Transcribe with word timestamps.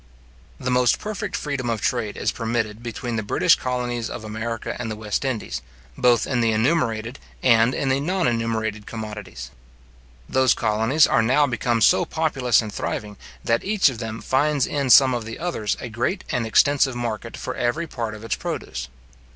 The 0.59 0.71
most 0.71 0.97
perfect 0.97 1.35
freedom 1.35 1.69
of 1.69 1.79
trade 1.79 2.17
is 2.17 2.31
permitted 2.31 2.81
between 2.81 3.17
the 3.17 3.21
British 3.21 3.53
colonies 3.53 4.09
of 4.09 4.23
America 4.23 4.75
and 4.79 4.89
the 4.89 4.95
West 4.95 5.23
Indies, 5.23 5.61
both 5.95 6.25
in 6.25 6.41
the 6.41 6.51
enumerated 6.51 7.19
and 7.43 7.75
in 7.75 7.89
the 7.89 7.99
non 7.99 8.27
enumerated 8.27 8.87
commodities 8.87 9.51
Those 10.27 10.55
colonies 10.55 11.05
are 11.05 11.21
now 11.21 11.45
become 11.45 11.81
so 11.81 12.03
populous 12.03 12.63
and 12.63 12.73
thriving, 12.73 13.15
that 13.43 13.63
each 13.63 13.89
of 13.89 13.99
them 13.99 14.21
finds 14.23 14.65
in 14.65 14.89
some 14.89 15.13
of 15.13 15.23
the 15.23 15.37
others 15.37 15.77
a 15.79 15.87
great 15.87 16.23
and 16.31 16.47
extensive 16.47 16.95
market 16.95 17.37
for 17.37 17.53
every 17.53 17.85
part 17.85 18.15
of 18.15 18.23
its 18.23 18.33
produce. 18.35 18.87